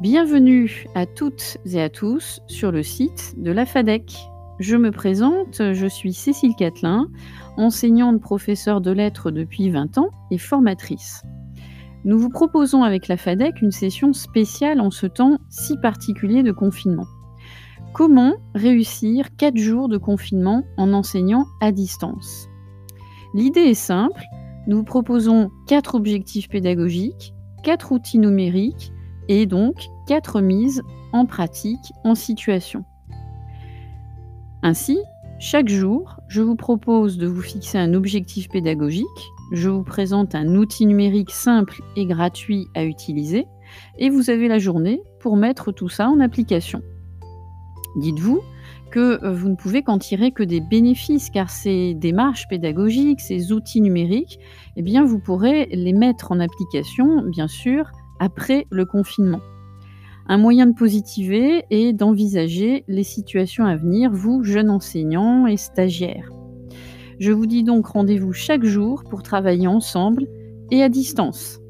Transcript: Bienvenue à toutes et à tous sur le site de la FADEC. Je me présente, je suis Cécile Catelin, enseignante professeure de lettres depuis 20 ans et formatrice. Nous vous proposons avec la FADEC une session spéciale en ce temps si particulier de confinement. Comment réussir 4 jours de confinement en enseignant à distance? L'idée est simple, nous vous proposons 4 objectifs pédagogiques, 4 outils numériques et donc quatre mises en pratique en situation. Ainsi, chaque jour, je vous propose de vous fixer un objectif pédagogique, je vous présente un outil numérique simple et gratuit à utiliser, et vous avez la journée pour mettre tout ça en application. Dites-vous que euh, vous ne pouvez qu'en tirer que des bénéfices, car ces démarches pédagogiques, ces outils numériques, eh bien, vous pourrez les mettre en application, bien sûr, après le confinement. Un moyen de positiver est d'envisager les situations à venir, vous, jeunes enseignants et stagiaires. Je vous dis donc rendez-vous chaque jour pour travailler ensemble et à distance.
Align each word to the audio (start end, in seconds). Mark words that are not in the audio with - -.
Bienvenue 0.00 0.86
à 0.94 1.06
toutes 1.06 1.58
et 1.66 1.82
à 1.82 1.88
tous 1.88 2.40
sur 2.46 2.70
le 2.70 2.84
site 2.84 3.34
de 3.36 3.50
la 3.50 3.66
FADEC. 3.66 4.16
Je 4.60 4.76
me 4.76 4.92
présente, 4.92 5.56
je 5.72 5.86
suis 5.88 6.12
Cécile 6.12 6.54
Catelin, 6.56 7.08
enseignante 7.56 8.20
professeure 8.20 8.80
de 8.80 8.92
lettres 8.92 9.32
depuis 9.32 9.70
20 9.70 9.98
ans 9.98 10.10
et 10.30 10.38
formatrice. 10.38 11.24
Nous 12.04 12.16
vous 12.16 12.28
proposons 12.28 12.84
avec 12.84 13.08
la 13.08 13.16
FADEC 13.16 13.60
une 13.60 13.72
session 13.72 14.12
spéciale 14.12 14.80
en 14.80 14.92
ce 14.92 15.08
temps 15.08 15.40
si 15.48 15.76
particulier 15.78 16.44
de 16.44 16.52
confinement. 16.52 17.06
Comment 17.92 18.34
réussir 18.54 19.26
4 19.36 19.56
jours 19.56 19.88
de 19.88 19.98
confinement 19.98 20.62
en 20.76 20.92
enseignant 20.92 21.46
à 21.60 21.72
distance? 21.72 22.48
L'idée 23.34 23.62
est 23.62 23.74
simple, 23.74 24.22
nous 24.68 24.76
vous 24.76 24.84
proposons 24.84 25.50
4 25.66 25.96
objectifs 25.96 26.48
pédagogiques, 26.48 27.34
4 27.64 27.90
outils 27.90 28.20
numériques 28.20 28.92
et 29.28 29.46
donc 29.46 29.88
quatre 30.06 30.40
mises 30.40 30.82
en 31.12 31.26
pratique 31.26 31.92
en 32.04 32.14
situation. 32.14 32.84
Ainsi, 34.62 34.98
chaque 35.38 35.68
jour, 35.68 36.18
je 36.28 36.42
vous 36.42 36.56
propose 36.56 37.16
de 37.16 37.26
vous 37.26 37.42
fixer 37.42 37.78
un 37.78 37.94
objectif 37.94 38.48
pédagogique, 38.48 39.06
je 39.52 39.68
vous 39.68 39.84
présente 39.84 40.34
un 40.34 40.56
outil 40.56 40.84
numérique 40.84 41.30
simple 41.30 41.80
et 41.96 42.06
gratuit 42.06 42.66
à 42.74 42.84
utiliser, 42.84 43.46
et 43.98 44.10
vous 44.10 44.30
avez 44.30 44.48
la 44.48 44.58
journée 44.58 45.00
pour 45.20 45.36
mettre 45.36 45.72
tout 45.72 45.88
ça 45.88 46.08
en 46.08 46.20
application. 46.20 46.82
Dites-vous 47.96 48.40
que 48.90 49.22
euh, 49.22 49.32
vous 49.32 49.48
ne 49.48 49.54
pouvez 49.54 49.82
qu'en 49.82 49.98
tirer 49.98 50.32
que 50.32 50.42
des 50.42 50.60
bénéfices, 50.60 51.30
car 51.30 51.50
ces 51.50 51.94
démarches 51.94 52.48
pédagogiques, 52.48 53.20
ces 53.20 53.52
outils 53.52 53.80
numériques, 53.80 54.38
eh 54.76 54.82
bien, 54.82 55.04
vous 55.04 55.18
pourrez 55.18 55.66
les 55.66 55.92
mettre 55.92 56.32
en 56.32 56.40
application, 56.40 57.22
bien 57.28 57.48
sûr, 57.48 57.90
après 58.18 58.66
le 58.70 58.84
confinement. 58.84 59.40
Un 60.26 60.36
moyen 60.36 60.66
de 60.66 60.74
positiver 60.74 61.64
est 61.70 61.92
d'envisager 61.92 62.84
les 62.86 63.02
situations 63.02 63.64
à 63.64 63.76
venir, 63.76 64.10
vous, 64.12 64.44
jeunes 64.44 64.70
enseignants 64.70 65.46
et 65.46 65.56
stagiaires. 65.56 66.30
Je 67.18 67.32
vous 67.32 67.46
dis 67.46 67.64
donc 67.64 67.86
rendez-vous 67.86 68.32
chaque 68.32 68.64
jour 68.64 69.04
pour 69.08 69.22
travailler 69.22 69.66
ensemble 69.66 70.26
et 70.70 70.82
à 70.82 70.88
distance. 70.88 71.60